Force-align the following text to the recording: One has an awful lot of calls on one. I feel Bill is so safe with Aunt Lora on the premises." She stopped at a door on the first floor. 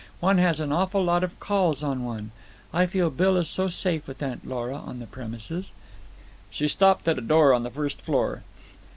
One 0.19 0.39
has 0.39 0.59
an 0.59 0.71
awful 0.71 1.03
lot 1.03 1.23
of 1.23 1.39
calls 1.39 1.83
on 1.83 2.03
one. 2.03 2.31
I 2.73 2.87
feel 2.87 3.11
Bill 3.11 3.37
is 3.37 3.47
so 3.47 3.67
safe 3.67 4.07
with 4.07 4.23
Aunt 4.23 4.47
Lora 4.47 4.77
on 4.77 4.97
the 4.97 5.05
premises." 5.05 5.73
She 6.49 6.67
stopped 6.67 7.07
at 7.07 7.19
a 7.19 7.21
door 7.21 7.53
on 7.53 7.61
the 7.61 7.69
first 7.69 8.01
floor. 8.01 8.41